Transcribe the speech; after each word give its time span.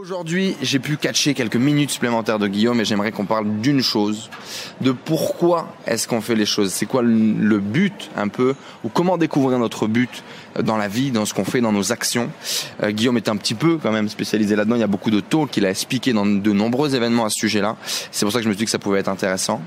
Aujourd'hui, 0.00 0.54
j'ai 0.62 0.78
pu 0.78 0.96
catcher 0.96 1.34
quelques 1.34 1.56
minutes 1.56 1.90
supplémentaires 1.90 2.38
de 2.38 2.46
Guillaume 2.46 2.80
et 2.80 2.84
j'aimerais 2.84 3.10
qu'on 3.10 3.24
parle 3.24 3.58
d'une 3.58 3.80
chose, 3.80 4.30
de 4.80 4.92
pourquoi 4.92 5.74
est-ce 5.88 6.06
qu'on 6.06 6.20
fait 6.20 6.36
les 6.36 6.46
choses, 6.46 6.72
c'est 6.72 6.86
quoi 6.86 7.02
le 7.02 7.58
but 7.58 8.08
un 8.14 8.28
peu, 8.28 8.54
ou 8.84 8.90
comment 8.90 9.18
découvrir 9.18 9.58
notre 9.58 9.88
but 9.88 10.22
dans 10.62 10.76
la 10.76 10.86
vie, 10.86 11.10
dans 11.10 11.24
ce 11.24 11.34
qu'on 11.34 11.44
fait, 11.44 11.60
dans 11.60 11.72
nos 11.72 11.90
actions? 11.90 12.30
Euh, 12.84 12.92
Guillaume 12.92 13.16
est 13.16 13.28
un 13.28 13.36
petit 13.36 13.54
peu 13.54 13.76
quand 13.82 13.90
même 13.90 14.08
spécialisé 14.08 14.54
là-dedans, 14.54 14.76
il 14.76 14.80
y 14.80 14.84
a 14.84 14.86
beaucoup 14.86 15.10
de 15.10 15.18
talks 15.18 15.50
qu'il 15.50 15.66
a 15.66 15.70
expliqué 15.70 16.12
dans 16.12 16.26
de 16.26 16.52
nombreux 16.52 16.94
événements 16.94 17.24
à 17.24 17.30
ce 17.30 17.40
sujet-là. 17.40 17.74
C'est 18.12 18.24
pour 18.24 18.32
ça 18.32 18.38
que 18.38 18.44
je 18.44 18.48
me 18.50 18.54
suis 18.54 18.58
dit 18.58 18.66
que 18.66 18.70
ça 18.70 18.78
pouvait 18.78 19.00
être 19.00 19.08
intéressant. 19.08 19.60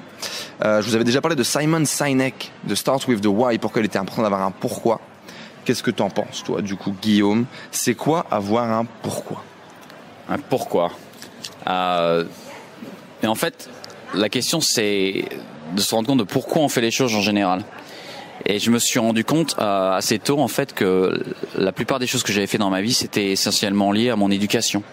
Euh, 0.63 0.81
je 0.81 0.87
vous 0.87 0.95
avais 0.95 1.03
déjà 1.03 1.19
parlé 1.19 1.35
de 1.35 1.43
Simon 1.43 1.83
Sinek, 1.83 2.53
de 2.63 2.75
Start 2.75 3.05
with 3.09 3.19
the 3.19 3.27
Why, 3.27 3.57
pourquoi 3.57 3.81
il 3.81 3.85
était 3.85 3.99
important 3.99 4.21
d'avoir 4.21 4.43
un 4.43 4.51
pourquoi. 4.51 5.01
Qu'est-ce 5.65 5.83
que 5.83 5.91
tu 5.91 6.01
en 6.01 6.09
penses, 6.09 6.41
toi, 6.45 6.61
du 6.61 6.77
coup, 6.77 6.95
Guillaume? 7.01 7.43
C'est 7.69 7.95
quoi 7.95 8.25
avoir 8.31 8.71
un 8.71 8.85
pourquoi? 9.03 9.43
Un 10.31 10.37
pourquoi? 10.37 10.91
Euh, 11.67 12.23
et 13.21 13.27
en 13.27 13.35
fait, 13.35 13.69
la 14.15 14.29
question 14.29 14.61
c'est 14.61 15.25
de 15.75 15.81
se 15.81 15.93
rendre 15.93 16.07
compte 16.07 16.19
de 16.19 16.23
pourquoi 16.23 16.61
on 16.61 16.69
fait 16.69 16.81
les 16.81 16.91
choses 16.91 17.15
en 17.15 17.21
général. 17.21 17.63
Et 18.45 18.59
je 18.59 18.71
me 18.71 18.79
suis 18.79 18.99
rendu 18.99 19.23
compte 19.23 19.55
euh, 19.59 19.91
assez 19.91 20.17
tôt 20.17 20.39
en 20.39 20.47
fait 20.47 20.73
que 20.73 21.23
la 21.55 21.71
plupart 21.71 21.99
des 21.99 22.07
choses 22.07 22.23
que 22.23 22.33
j'avais 22.33 22.47
fait 22.47 22.57
dans 22.57 22.71
ma 22.71 22.81
vie 22.81 22.93
c'était 22.93 23.31
essentiellement 23.31 23.91
lié 23.91 24.09
à 24.09 24.15
mon 24.15 24.31
éducation, 24.31 24.83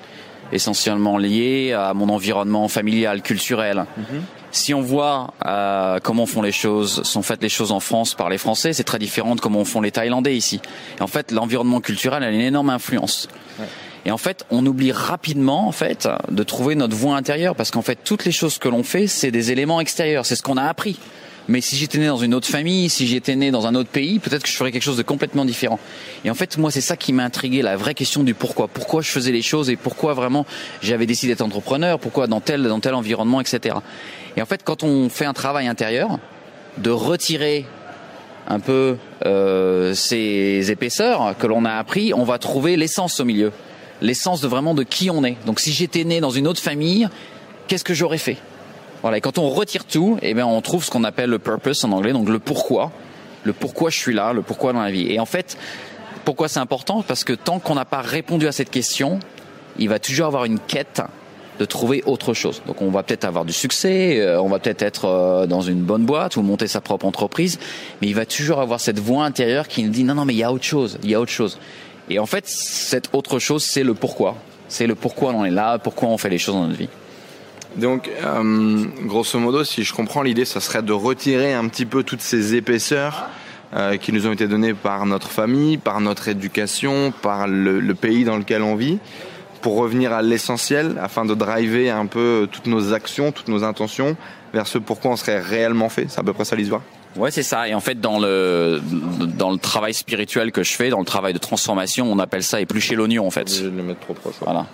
essentiellement 0.53 1.17
lié 1.17 1.73
à 1.73 1.95
mon 1.95 2.11
environnement 2.11 2.69
familial, 2.69 3.23
culturel. 3.23 3.87
Mhm. 3.97 4.23
Si 4.51 4.73
on 4.73 4.81
voit 4.81 5.35
euh, 5.45 5.99
comment 6.03 6.27
font 6.27 6.43
les 6.43 6.53
choses, 6.53 7.03
sont 7.03 7.23
faites 7.23 7.43
les 7.43 7.51
choses 7.51 7.71
en 7.71 7.81
France 7.81 8.15
par 8.15 8.29
les 8.29 8.39
Français, 8.39 8.73
c'est 8.73 8.85
très 8.85 8.99
différent 8.99 9.35
de 9.35 9.41
comment 9.41 9.65
font 9.65 9.83
les 9.83 9.93
Thaïlandais 9.93 10.37
ici. 10.37 10.61
Et 10.99 11.03
en 11.03 11.07
fait, 11.07 11.33
l'environnement 11.33 11.81
culturel 11.81 12.23
a 12.23 12.31
une 12.31 12.41
énorme 12.41 12.71
influence. 12.71 13.29
Ouais. 13.59 13.67
Et 14.09 14.11
en 14.11 14.17
fait, 14.17 14.47
on 14.51 14.65
oublie 14.65 14.91
rapidement 14.91 15.69
en 15.69 15.73
fait 15.73 16.09
de 16.31 16.43
trouver 16.43 16.75
notre 16.75 16.97
voie 16.97 17.15
intérieure 17.15 17.55
parce 17.55 17.71
qu'en 17.71 17.83
fait, 17.83 17.99
toutes 18.03 18.25
les 18.25 18.33
choses 18.33 18.57
que 18.57 18.67
l'on 18.67 18.83
fait, 18.83 19.07
c'est 19.07 19.31
des 19.31 19.53
éléments 19.53 19.83
extérieurs, 19.83 20.25
c'est 20.25 20.35
ce 20.35 20.41
qu'on 20.41 20.57
a 20.57 20.63
appris. 20.63 20.99
Mais 21.47 21.61
si 21.61 21.77
j'étais 21.77 21.99
né 21.99 22.07
dans 22.07 22.17
une 22.17 22.33
autre 22.33 22.49
famille, 22.49 22.89
si 22.89 23.07
j'étais 23.07 23.37
né 23.37 23.51
dans 23.51 23.67
un 23.67 23.75
autre 23.75 23.91
pays, 23.91 24.19
peut-être 24.19 24.45
que 24.45 24.49
je 24.49 24.57
ferais 24.57 24.73
quelque 24.73 24.83
chose 24.83 24.97
de 24.97 25.03
complètement 25.03 25.45
différent. 25.45 25.79
Et 26.25 26.31
en 26.31 26.35
fait, 26.35 26.57
moi, 26.57 26.71
c'est 26.71 26.81
ça 26.81 26.97
qui 26.97 27.13
m'a 27.13 27.23
intrigué, 27.23 27.61
la 27.61 27.77
vraie 27.77 27.93
question 27.93 28.23
du 28.23 28.33
pourquoi. 28.33 28.67
Pourquoi 28.67 29.03
je 29.03 29.11
faisais 29.11 29.31
les 29.31 29.43
choses 29.43 29.69
et 29.69 29.77
pourquoi 29.77 30.15
vraiment 30.15 30.47
j'avais 30.81 31.05
décidé 31.05 31.35
d'être 31.35 31.43
entrepreneur, 31.43 31.99
pourquoi 31.99 32.29
dans 32.29 32.41
tel, 32.41 32.63
dans 32.63 32.81
tel 32.81 32.95
environnement, 32.95 33.43
etc. 33.43 33.77
Et 34.39 34.43
en 34.43 34.47
fait, 34.47 34.63
quand 34.65 34.85
on 34.85 35.11
fait 35.11 35.27
un 35.27 35.35
travail 35.35 35.67
intérieur, 35.67 36.19
de 36.79 36.89
retirer 36.89 37.67
un 38.47 38.61
peu 38.61 38.97
euh, 39.27 39.93
ces 39.93 40.71
épaisseurs 40.71 41.37
que 41.39 41.47
l'on 41.47 41.67
a 41.67 41.75
appris, 41.75 42.15
on 42.15 42.25
va 42.25 42.39
trouver 42.39 42.79
l'essence 42.79 43.21
au 43.21 43.27
milieu 43.27 43.53
l'essence 44.01 44.41
de 44.41 44.49
vraiment 44.49 44.75
de 44.75 44.83
qui 44.83 45.11
on 45.11 45.25
est. 45.25 45.37
Donc 45.47 45.61
si 45.61 45.73
j'étais 45.73 46.05
né 46.05 46.21
dans 46.21 46.31
une 46.31 46.47
autre 46.47 46.61
famille, 46.61 47.09
qu'est-ce 47.67 47.85
que 47.85 47.95
j'aurais 47.95 48.19
fait? 48.19 48.37
Voilà. 49.03 49.19
Et 49.19 49.21
quand 49.21 49.39
on 49.39 49.49
retire 49.51 49.85
tout, 49.85 50.19
eh 50.23 50.35
bien 50.35 50.47
on 50.47 50.61
trouve 50.61 50.85
ce 50.85 50.91
qu'on 50.91 51.05
appelle 51.05 51.31
le 51.31 51.39
purpose 51.39 51.85
en 51.85 51.93
anglais, 51.93 52.13
donc 52.13 52.29
le 52.29 52.39
pourquoi, 52.39 52.91
le 53.45 53.53
pourquoi 53.53 53.91
je 53.91 53.99
suis 53.99 54.15
là, 54.15 54.33
le 54.33 54.43
pourquoi 54.43 54.73
dans 54.73 54.83
la 54.83 54.91
vie. 54.91 55.13
Et 55.13 55.21
en 55.21 55.27
fait, 55.27 55.57
pourquoi 56.25 56.49
c'est 56.49 56.61
important? 56.61 57.03
Parce 57.03 57.25
que 57.25 57.33
tant 57.33 57.59
qu'on 57.59 57.75
n'a 57.75 57.85
pas 57.85 58.01
répondu 58.01 58.47
à 58.47 58.53
cette 58.53 58.71
question, 58.71 59.21
il 59.79 59.89
va 59.89 59.99
toujours 59.99 60.27
avoir 60.27 60.45
une 60.45 60.59
quête 60.59 61.01
de 61.59 61.65
trouver 61.65 62.03
autre 62.07 62.35
chose. 62.35 62.63
Donc 62.67 62.83
on 62.83 62.91
va 62.91 63.03
peut-être 63.03 63.25
avoir 63.25 63.45
du 63.45 63.53
succès, 63.53 64.21
euh, 64.21 64.41
on 64.41 64.49
va 64.49 64.59
peut-être 64.59 64.83
être 64.83 65.07
euh, 65.07 65.47
dans 65.47 65.61
une 65.61 65.81
bonne 65.81 66.05
boîte 66.05 66.37
ou 66.37 66.43
monter 66.43 66.69
sa 66.69 66.81
propre 66.81 67.05
entreprise, 67.05 67.59
mais 68.01 68.09
il 68.09 68.15
va 68.15 68.27
toujours 68.27 68.61
avoir 68.61 68.81
cette 68.81 69.01
voix 69.01 69.25
intérieure 69.25 69.67
qui 69.69 69.83
nous 69.83 69.91
dit 69.91 70.05
non 70.05 70.15
non 70.15 70.25
mais 70.25 70.35
il 70.35 70.39
y 70.39 70.45
a 70.45 70.53
autre 70.53 70.65
chose, 70.65 70.99
il 71.03 71.11
y 71.11 71.15
a 71.15 71.21
autre 71.21 71.33
chose. 71.33 71.59
Et 72.11 72.19
en 72.19 72.27
fait, 72.27 72.47
cette 72.47 73.11
autre 73.13 73.39
chose, 73.39 73.65
c'est 73.65 73.83
le 73.83 73.95
pourquoi. 73.95 74.37
C'est 74.69 74.87
le 74.87 74.95
pourquoi 74.95 75.33
on 75.33 75.45
est 75.45 75.51
là, 75.51 75.79
pourquoi 75.79 76.09
on 76.09 76.19
fait 76.19 76.31
les 76.31 76.39
choses 76.39 76.55
dans 76.55 76.67
notre 76.67 76.79
vie. 76.79 76.89
Donc, 77.77 78.11
euh, 78.25 78.85
grosso 79.05 79.39
modo, 79.39 79.63
si 79.65 79.85
je 79.85 79.93
comprends 79.95 80.23
l'idée, 80.23 80.45
ça 80.45 80.61
serait 80.61 80.83
de 80.83 80.93
retirer 80.93 81.53
un 81.53 81.69
petit 81.69 81.87
peu 81.87 82.03
toutes 82.03 82.23
ces 82.23 82.55
épaisseurs 82.55 83.29
euh, 83.75 83.97
qui 83.99 84.13
nous 84.13 84.27
ont 84.27 84.33
été 84.33 84.47
données 84.47 84.75
par 84.75 85.05
notre 85.07 85.29
famille, 85.29 85.77
par 85.77 86.01
notre 86.01 86.29
éducation, 86.29 87.13
par 87.23 87.47
le, 87.47 87.81
le 87.81 87.95
pays 87.95 88.25
dans 88.25 88.39
lequel 88.39 88.63
on 88.63 88.75
vit, 88.75 88.99
pour 89.61 89.77
revenir 89.77 90.13
à 90.13 90.23
l'essentiel, 90.23 90.97
afin 91.01 91.25
de 91.25 91.35
driver 91.35 91.91
un 91.91 92.07
peu 92.07 92.49
toutes 92.51 92.67
nos 92.67 92.95
actions, 92.95 93.33
toutes 93.33 93.49
nos 93.49 93.65
intentions 93.65 94.17
vers 94.55 94.67
ce 94.67 94.79
pourquoi 94.79 95.11
on 95.11 95.17
serait 95.17 95.41
réellement 95.41 95.89
fait. 95.89 96.07
C'est 96.09 96.21
à 96.21 96.23
peu 96.23 96.33
près 96.33 96.45
ça 96.45 96.57
l'histoire? 96.57 96.83
Ouais, 97.17 97.31
c'est 97.31 97.43
ça. 97.43 97.69
Et 97.69 97.75
en 97.75 97.81
fait, 97.81 98.01
dans 98.01 98.19
le 98.19 98.81
dans 99.37 99.51
le 99.51 99.59
travail 99.59 99.95
spirituel 99.95 100.53
que 100.53 100.63
je 100.63 100.73
fais, 100.75 100.91
dans 100.91 101.01
le 101.01 101.05
travail 101.05 101.33
de 101.33 101.39
transformation, 101.39 102.11
on 102.11 102.19
appelle 102.19 102.43
ça 102.43 102.61
éplucher 102.61 102.95
l'oignon, 102.95 103.27
en 103.27 103.31
fait. 103.31 103.53
Je 103.53 103.65
vais 103.65 103.77
le 103.77 103.83
mettre 103.83 104.01
trop 104.01 104.15
proche. 104.15 104.35
Voilà. 104.41 104.67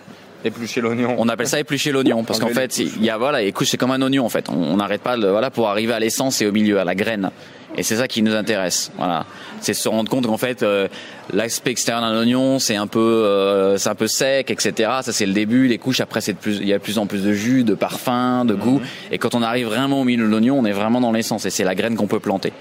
Éplucher 0.45 0.81
l'oignon. 0.81 1.15
On 1.19 1.29
appelle 1.29 1.47
ça 1.47 1.59
éplucher 1.59 1.91
l'oignon 1.91 2.23
parce 2.23 2.39
qu'en 2.39 2.49
fait, 2.49 2.79
il 2.79 3.03
y 3.03 3.11
a 3.11 3.17
voilà, 3.17 3.43
écoute, 3.43 3.67
c'est 3.67 3.77
comme 3.77 3.93
un 3.93 4.03
oignon 4.03 4.25
en 4.25 4.29
fait. 4.29 4.49
On 4.51 4.77
n'arrête 4.77 5.01
pas 5.01 5.17
de, 5.17 5.27
voilà 5.27 5.51
pour 5.51 5.69
arriver 5.69 5.93
à 5.93 5.99
l'essence 5.99 6.43
et 6.43 6.47
au 6.47 6.53
milieu, 6.53 6.79
à 6.79 6.85
la 6.85 6.95
graine. 6.95 7.31
Et 7.77 7.83
c'est 7.83 7.97
ça 7.97 8.07
qui 8.07 8.23
nous 8.23 8.35
intéresse. 8.35 8.93
Voilà, 8.99 9.27
c'est 9.61 9.75
se 9.75 9.89
rendre 9.89 10.09
compte 10.09 10.27
qu'en 10.27 10.37
fait 10.37 10.63
euh, 10.63 10.87
l'aspect 11.33 11.71
extérieur 11.71 12.03
d'un 12.03 12.17
oignon, 12.17 12.59
c'est 12.59 12.77
un 12.77 12.87
peu, 12.87 13.01
euh, 13.01 13.79
c'est 13.79 13.89
un 13.89 13.95
peu 13.95 14.07
sec, 14.07 14.51
etc. 14.51 14.91
Ça 15.03 15.13
c'est 15.13 15.27
le 15.27 15.33
début. 15.33 15.67
Les 15.67 15.79
couches 15.79 16.01
après, 16.01 16.21
c'est 16.21 16.35
plus, 16.35 16.59
il 16.59 16.69
y 16.69 16.73
a 16.73 16.79
de 16.79 16.83
plus 16.83 16.99
en 16.99 17.07
plus 17.07 17.25
de 17.25 17.33
jus, 17.33 17.65
de 17.65 17.75
parfum, 17.75 18.45
de 18.45 18.55
goût. 18.55 18.79
Mhm. 18.79 18.87
Et 19.13 19.19
quand 19.19 19.35
on 19.35 19.43
arrive 19.43 19.67
vraiment 19.67 20.03
au 20.03 20.05
milieu 20.05 20.25
de 20.25 20.31
l'oignon, 20.31 20.59
on 20.59 20.65
est 20.65 20.73
vraiment 20.73 21.01
dans 21.01 21.11
l'essence. 21.11 21.47
Et 21.47 21.51
c'est 21.51 21.65
la 21.65 21.75
graine 21.75 21.97
qu'on 21.97 22.07
peut 22.07 22.21
planter. 22.21 22.53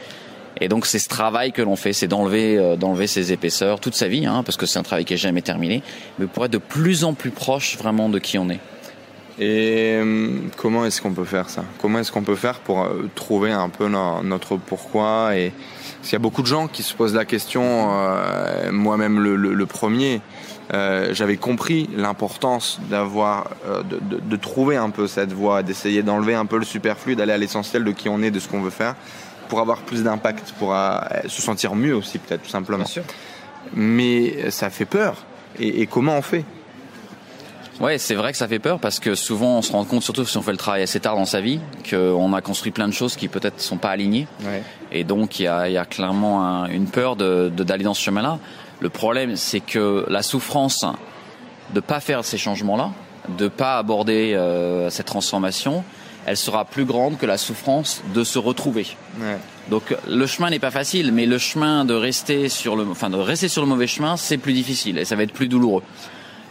Et 0.64 0.68
donc 0.70 0.86
c'est 0.86 1.00
ce 1.00 1.10
travail 1.10 1.52
que 1.52 1.62
l'on 1.62 1.76
fait, 1.76 1.94
c'est 1.94 2.08
d'enlever 2.08 2.58
euh, 2.58 2.76
d'enlever 2.76 3.08
ces 3.08 3.34
épaisseurs 3.34 3.80
toute 3.80 3.96
sa 3.96 4.08
vie, 4.08 4.26
hein, 4.26 4.44
parce 4.44 4.58
que 4.58 4.66
c'est 4.66 4.80
un 4.80 4.84
travail 4.84 5.06
qui 5.06 5.14
est 5.14 5.18
jamais 5.18 5.42
terminé, 5.42 5.84
mais 6.20 6.26
pour 6.26 6.46
être 6.46 6.52
de 6.52 6.58
plus 6.58 7.04
en 7.04 7.14
plus 7.14 7.32
proche 7.32 7.78
vraiment 7.78 8.10
de 8.10 8.20
qui 8.20 8.38
on 8.38 8.50
est. 8.50 8.60
Et 9.40 9.96
euh, 9.96 10.38
comment 10.58 10.86
est-ce 10.86 11.02
qu'on 11.02 11.14
peut 11.14 11.26
faire 11.26 11.50
ça? 11.50 11.64
Comment 11.82 12.00
est-ce 12.00 12.12
qu'on 12.12 12.22
peut 12.22 12.36
faire 12.36 12.60
pour 12.60 12.84
euh, 12.84 13.10
trouver 13.16 13.52
un 13.52 13.70
peu 13.70 13.88
notre 13.88 14.58
pourquoi? 14.58 15.36
Et 15.36 15.52
parce 16.02 16.12
y 16.12 16.16
a 16.16 16.20
beaucoup 16.20 16.44
de 16.44 16.48
gens 16.48 16.68
qui 16.68 16.84
se 16.84 16.94
posent 16.94 17.16
la 17.16 17.26
question, 17.26 17.64
euh, 17.64 18.72
moi-même 18.72 19.20
le, 19.20 19.66
premier, 19.66 20.22
j'avais 20.72 21.38
compris 21.38 21.90
l'importance 21.96 22.80
d'avoir, 22.90 23.52
de, 23.86 24.36
trouver 24.36 24.76
un 24.76 24.90
peu 24.90 25.08
cette 25.08 25.32
voie, 25.32 25.64
d'essayer 25.64 26.04
d'enlever 26.04 26.36
un 26.36 26.46
peu 26.46 26.58
le 26.58 26.66
superflu, 26.66 27.16
d'aller 27.16 27.32
à 27.32 27.38
l'essentiel 27.38 27.84
de 27.84 27.92
qui 27.92 28.10
on 28.10 28.22
est, 28.22 28.32
de 28.32 28.40
ce 28.40 28.50
qu'on 28.50 28.62
veut 28.62 28.70
faire, 28.70 28.96
pour 29.48 29.60
avoir 29.60 29.80
plus 29.82 30.04
d'impact, 30.04 30.54
pour 30.60 30.76
se 31.28 31.42
sentir 31.42 31.76
mieux 31.76 31.96
aussi 31.96 32.20
peut-être 32.20 32.44
tout 32.44 32.50
simplement. 32.50 32.84
Bien 32.84 32.88
sûr. 32.88 33.04
Mais 33.74 34.52
ça 34.52 34.70
fait 34.70 34.86
peur. 34.86 35.26
et, 35.60 35.82
et 35.82 35.88
comment 35.88 36.18
on 36.18 36.22
fait? 36.22 36.46
Ouais, 37.80 37.98
c'est 37.98 38.14
vrai 38.14 38.32
que 38.32 38.38
ça 38.38 38.48
fait 38.48 38.60
peur 38.60 38.80
parce 38.80 39.00
que 39.00 39.16
souvent 39.16 39.58
on 39.58 39.62
se 39.62 39.72
rend 39.72 39.84
compte, 39.84 40.04
surtout 40.04 40.26
si 40.26 40.38
on 40.38 40.42
fait 40.42 40.52
le 40.52 40.58
travail 40.58 40.84
assez 40.84 41.00
tard 41.00 41.16
dans 41.16 41.26
sa 41.26 41.42
vie, 41.42 41.60
qu'on 41.90 42.32
a 42.34 42.42
construit 42.42 42.72
plein 42.72 42.88
de 42.88 42.94
choses 42.94 43.16
qui 43.16 43.28
peut-être 43.28 43.60
sont 43.60 43.78
pas 43.78 43.90
alignées. 43.90 44.28
Ouais. 44.44 44.62
Et 44.92 45.04
donc 45.04 45.40
il 45.40 45.44
y 45.44 45.48
a, 45.48 45.70
y 45.70 45.78
a, 45.78 45.86
clairement 45.86 46.46
un, 46.46 46.68
une 46.68 46.86
peur 46.86 47.16
de 47.16 47.50
d'aller 47.50 47.84
dans 47.84 47.96
ce 47.96 48.02
chemin-là. 48.02 48.38
Le 48.80 48.90
problème, 48.90 49.36
c'est 49.36 49.60
que 49.60 50.06
la 50.08 50.22
souffrance 50.22 50.86
de 51.74 51.80
pas 51.80 52.00
faire 52.00 52.24
ces 52.24 52.38
changements-là, 52.38 52.92
de 53.38 53.48
pas 53.48 53.78
aborder 53.80 54.34
euh, 54.36 54.90
cette 54.90 55.08
transformation, 55.08 55.84
elle 56.26 56.38
sera 56.38 56.66
plus 56.66 56.86
grande 56.86 57.18
que 57.18 57.26
la 57.26 57.38
souffrance 57.38 58.02
de 58.14 58.24
se 58.24 58.40
retrouver. 58.40 58.88
Ouais. 59.20 59.38
Donc 59.70 59.96
le 60.08 60.28
chemin 60.28 60.50
n'est 60.50 60.60
pas 60.60 60.72
facile, 60.72 61.12
mais 61.12 61.26
le 61.26 61.38
chemin 61.38 61.86
de 61.86 61.94
rester 61.94 62.50
sur 62.50 62.76
le, 62.76 62.86
enfin 62.90 63.10
de 63.10 63.18
rester 63.18 63.48
sur 63.48 63.62
le 63.62 63.68
mauvais 63.68 63.88
chemin, 63.88 64.18
c'est 64.18 64.38
plus 64.38 64.54
difficile 64.54 64.98
et 64.98 65.06
ça 65.06 65.16
va 65.16 65.24
être 65.24 65.34
plus 65.34 65.48
douloureux. 65.48 65.84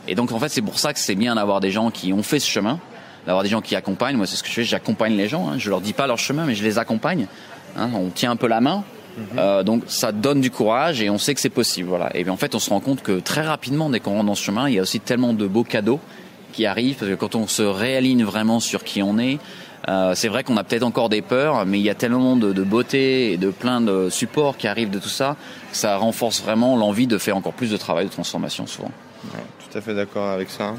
Et 0.09 0.15
donc 0.15 0.33
en 0.33 0.39
fait 0.39 0.49
c'est 0.49 0.63
pour 0.63 0.79
ça 0.79 0.93
que 0.93 0.99
c'est 0.99 1.15
bien 1.15 1.35
d'avoir 1.35 1.61
des 1.61 1.71
gens 1.71 1.91
qui 1.91 2.13
ont 2.13 2.23
fait 2.23 2.39
ce 2.39 2.49
chemin, 2.49 2.79
d'avoir 3.27 3.43
des 3.43 3.51
gens 3.51 3.61
qui 3.61 3.77
accompagnent. 3.77 4.17
Moi 4.17 4.27
c'est 4.27 4.37
ce 4.37 4.43
que 4.43 4.49
je 4.49 4.55
fais, 4.55 4.65
j'accompagne 4.65 5.17
les 5.17 5.29
gens. 5.29 5.49
Hein. 5.49 5.59
Je 5.59 5.69
leur 5.71 5.81
dis 5.81 5.93
pas 5.93 6.07
leur 6.07 6.19
chemin, 6.19 6.45
mais 6.45 6.55
je 6.55 6.65
les 6.65 6.79
accompagne. 6.79 7.27
Hein. 7.77 7.91
On 7.95 8.09
tient 8.11 8.31
un 8.31 8.37
peu 8.37 8.49
la 8.49 8.61
main. 8.61 8.85
Mhm. 9.17 9.25
Euh, 9.39 9.63
donc 9.63 9.83
ça 9.89 10.11
donne 10.11 10.41
du 10.41 10.51
courage 10.51 11.03
et 11.03 11.11
on 11.11 11.19
sait 11.19 11.35
que 11.35 11.41
c'est 11.41 11.51
possible. 11.51 11.89
Voilà. 11.89 12.15
Et 12.17 12.25
bien 12.25 12.33
en 12.33 12.39
fait 12.39 12.55
on 12.55 12.59
se 12.59 12.71
rend 12.71 12.81
compte 12.81 13.03
que 13.03 13.21
très 13.21 13.43
rapidement 13.43 13.91
dès 13.91 14.01
qu'on 14.01 14.13
rentre 14.13 14.27
dans 14.27 14.35
ce 14.35 14.43
chemin, 14.43 14.69
il 14.69 14.75
y 14.75 14.79
a 14.79 14.83
aussi 14.83 15.01
tellement 15.01 15.35
de 15.35 15.47
beaux 15.47 15.65
cadeaux 15.65 16.01
qui 16.53 16.67
arrivent 16.67 16.97
parce 16.97 17.11
que 17.11 17.17
quand 17.17 17.35
on 17.35 17.47
se 17.47 17.63
réaligne 17.63 18.25
vraiment 18.25 18.61
sur 18.61 18.85
qui 18.85 19.03
on 19.03 19.19
est, 19.19 19.39
euh, 19.89 20.15
c'est 20.15 20.29
vrai 20.29 20.45
qu'on 20.45 20.57
a 20.57 20.65
peut-être 20.65 20.85
encore 20.85 21.09
des 21.09 21.23
peurs, 21.23 21.67
mais 21.67 21.79
il 21.81 21.85
y 21.85 21.91
a 21.91 21.95
tellement 21.95 22.37
de, 22.37 22.53
beauté 22.63 23.33
et 23.33 23.37
de 23.37 23.51
plein 23.51 23.81
de 23.81 24.09
supports 24.11 24.57
qui 24.57 24.69
arrivent 24.69 24.91
de 24.91 25.01
tout 25.01 25.09
ça, 25.09 25.37
que 25.71 25.77
ça 25.77 25.97
renforce 25.97 26.41
vraiment 26.41 26.77
l'envie 26.77 27.07
de 27.07 27.19
faire 27.19 27.37
encore 27.37 27.53
plus 27.53 27.71
de 27.71 27.77
travail 27.77 28.07
de 28.07 28.11
transformation 28.11 28.67
souvent. 28.67 28.93
Tout 29.23 29.79
à 29.79 29.81
fait 29.81 29.95
d'accord 29.95 30.29
avec 30.29 30.51
ça. 30.51 30.75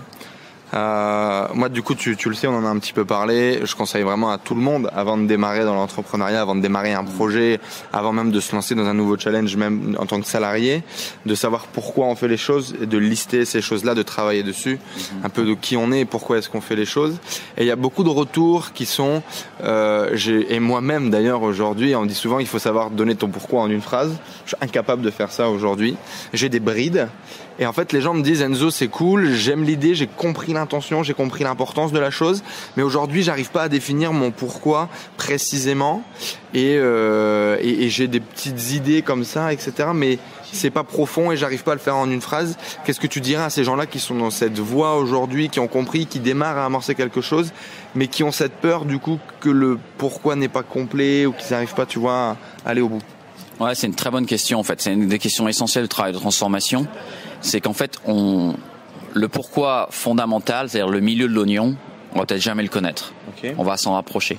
Euh, 0.73 1.47
moi, 1.53 1.69
du 1.69 1.83
coup, 1.83 1.95
tu, 1.95 2.15
tu, 2.15 2.29
le 2.29 2.35
sais, 2.35 2.47
on 2.47 2.55
en 2.55 2.65
a 2.65 2.69
un 2.69 2.79
petit 2.79 2.93
peu 2.93 3.05
parlé. 3.05 3.59
Je 3.63 3.75
conseille 3.75 4.03
vraiment 4.03 4.31
à 4.31 4.37
tout 4.37 4.55
le 4.55 4.61
monde, 4.61 4.89
avant 4.95 5.17
de 5.17 5.25
démarrer 5.25 5.63
dans 5.63 5.75
l'entrepreneuriat, 5.75 6.41
avant 6.41 6.55
de 6.55 6.61
démarrer 6.61 6.93
un 6.93 7.03
projet, 7.03 7.59
avant 7.91 8.11
même 8.11 8.31
de 8.31 8.39
se 8.39 8.55
lancer 8.55 8.75
dans 8.75 8.85
un 8.85 8.93
nouveau 8.93 9.17
challenge, 9.17 9.55
même 9.55 9.95
en 9.99 10.05
tant 10.05 10.19
que 10.19 10.27
salarié, 10.27 10.83
de 11.25 11.35
savoir 11.35 11.67
pourquoi 11.67 12.07
on 12.07 12.15
fait 12.15 12.27
les 12.27 12.37
choses 12.37 12.75
et 12.81 12.85
de 12.85 12.97
lister 12.97 13.45
ces 13.45 13.61
choses-là, 13.61 13.93
de 13.95 14.03
travailler 14.03 14.43
dessus, 14.43 14.79
un 15.23 15.29
peu 15.29 15.45
de 15.45 15.53
qui 15.53 15.77
on 15.77 15.91
est 15.91 16.01
et 16.01 16.05
pourquoi 16.05 16.37
est-ce 16.37 16.49
qu'on 16.49 16.61
fait 16.61 16.75
les 16.75 16.85
choses. 16.85 17.17
Et 17.57 17.61
il 17.61 17.67
y 17.67 17.71
a 17.71 17.75
beaucoup 17.75 18.03
de 18.03 18.09
retours 18.09 18.73
qui 18.73 18.85
sont, 18.85 19.21
euh, 19.63 20.15
et 20.49 20.59
moi-même 20.59 21.09
d'ailleurs 21.09 21.43
aujourd'hui, 21.43 21.95
on 21.95 22.05
dit 22.05 22.15
souvent 22.15 22.39
il 22.39 22.47
faut 22.47 22.59
savoir 22.59 22.89
donner 22.89 23.15
ton 23.15 23.29
pourquoi 23.29 23.61
en 23.61 23.69
une 23.69 23.81
phrase. 23.81 24.15
Je 24.45 24.49
suis 24.49 24.57
incapable 24.61 25.01
de 25.01 25.11
faire 25.11 25.31
ça 25.31 25.49
aujourd'hui. 25.49 25.95
J'ai 26.33 26.49
des 26.49 26.59
brides. 26.59 27.07
Et 27.59 27.65
en 27.65 27.73
fait, 27.73 27.93
les 27.93 28.01
gens 28.01 28.13
me 28.13 28.23
disent 28.23 28.41
Enzo, 28.41 28.71
c'est 28.71 28.87
cool, 28.87 29.31
j'aime 29.31 29.63
l'idée, 29.63 29.93
j'ai 29.93 30.07
compris 30.07 30.53
l'intention, 30.53 31.03
j'ai 31.03 31.13
compris 31.13 31.43
l'importance 31.43 31.91
de 31.91 31.99
la 31.99 32.09
chose, 32.09 32.43
mais 32.77 32.83
aujourd'hui, 32.83 33.21
j'arrive 33.21 33.51
pas 33.51 33.63
à 33.63 33.69
définir 33.69 34.11
mon 34.11 34.31
pourquoi 34.31 34.89
précisément. 35.17 36.03
Et, 36.53 36.77
euh, 36.77 37.57
j'ai 37.89 38.07
des 38.07 38.19
petites 38.19 38.71
idées 38.71 39.01
comme 39.01 39.23
ça, 39.23 39.53
etc. 39.53 39.89
Mais 39.93 40.17
c'est 40.51 40.71
pas 40.71 40.83
profond 40.83 41.31
et 41.31 41.37
j'arrive 41.37 41.63
pas 41.63 41.71
à 41.71 41.75
le 41.75 41.81
faire 41.81 41.95
en 41.95 42.09
une 42.09 42.21
phrase. 42.21 42.57
Qu'est-ce 42.85 42.99
que 42.99 43.07
tu 43.07 43.21
dirais 43.21 43.43
à 43.43 43.49
ces 43.49 43.63
gens-là 43.63 43.85
qui 43.85 43.99
sont 43.99 44.15
dans 44.15 44.31
cette 44.31 44.59
voie 44.59 44.95
aujourd'hui, 44.95 45.49
qui 45.49 45.59
ont 45.59 45.67
compris, 45.67 46.05
qui 46.05 46.19
démarrent 46.19 46.57
à 46.57 46.65
amorcer 46.65 46.95
quelque 46.95 47.21
chose, 47.21 47.51
mais 47.95 48.07
qui 48.07 48.23
ont 48.23 48.31
cette 48.31 48.53
peur 48.53 48.85
du 48.85 48.99
coup 48.99 49.19
que 49.39 49.49
le 49.49 49.77
pourquoi 49.97 50.35
n'est 50.35 50.47
pas 50.47 50.63
complet 50.63 51.25
ou 51.25 51.33
qu'ils 51.33 51.51
n'arrivent 51.51 51.75
pas, 51.75 51.85
tu 51.85 51.99
vois, 51.99 52.13
à 52.13 52.37
aller 52.65 52.81
au 52.81 52.89
bout? 52.89 53.01
Ouais, 53.59 53.75
c'est 53.75 53.87
une 53.87 53.95
très 53.95 54.09
bonne 54.09 54.25
question 54.25 54.59
en 54.59 54.63
fait. 54.63 54.81
C'est 54.81 54.93
une 54.93 55.07
des 55.07 55.19
questions 55.19 55.47
essentielles 55.47 55.83
du 55.83 55.89
travail 55.89 56.13
de 56.13 56.17
transformation. 56.17 56.87
C'est 57.41 57.61
qu'en 57.61 57.73
fait, 57.73 57.97
on, 58.05 58.55
le 59.13 59.27
pourquoi 59.27 59.87
fondamental, 59.91 60.69
c'est-à-dire 60.69 60.89
le 60.89 60.99
milieu 60.99 61.27
de 61.27 61.33
l'oignon, 61.33 61.75
on 62.13 62.19
va 62.19 62.25
peut-être 62.25 62.41
jamais 62.41 62.63
le 62.63 62.69
connaître. 62.69 63.13
Okay. 63.37 63.53
On 63.57 63.63
va 63.63 63.77
s'en 63.77 63.93
rapprocher. 63.93 64.37